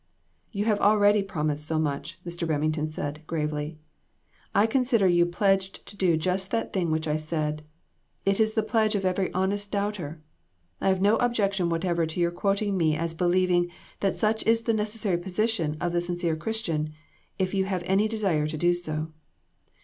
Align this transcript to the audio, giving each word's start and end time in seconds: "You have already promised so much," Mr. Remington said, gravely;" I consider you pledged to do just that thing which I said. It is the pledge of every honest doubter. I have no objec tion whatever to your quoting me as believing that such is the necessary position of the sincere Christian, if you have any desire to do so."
"You 0.51 0.65
have 0.65 0.79
already 0.79 1.21
promised 1.21 1.63
so 1.67 1.77
much," 1.77 2.17
Mr. 2.25 2.49
Remington 2.49 2.87
said, 2.87 3.21
gravely;" 3.27 3.77
I 4.55 4.65
consider 4.65 5.07
you 5.07 5.27
pledged 5.27 5.85
to 5.85 5.95
do 5.95 6.17
just 6.17 6.49
that 6.49 6.73
thing 6.73 6.89
which 6.89 7.07
I 7.07 7.17
said. 7.17 7.61
It 8.25 8.39
is 8.39 8.55
the 8.55 8.63
pledge 8.63 8.95
of 8.95 9.05
every 9.05 9.31
honest 9.31 9.71
doubter. 9.71 10.19
I 10.81 10.87
have 10.89 11.03
no 11.03 11.17
objec 11.17 11.53
tion 11.53 11.69
whatever 11.69 12.07
to 12.07 12.19
your 12.19 12.31
quoting 12.31 12.77
me 12.77 12.95
as 12.95 13.13
believing 13.13 13.69
that 13.99 14.17
such 14.17 14.43
is 14.47 14.63
the 14.63 14.73
necessary 14.73 15.19
position 15.19 15.77
of 15.79 15.91
the 15.93 16.01
sincere 16.01 16.35
Christian, 16.35 16.93
if 17.37 17.53
you 17.53 17.65
have 17.65 17.83
any 17.85 18.07
desire 18.07 18.47
to 18.47 18.57
do 18.57 18.73
so." 18.73 19.11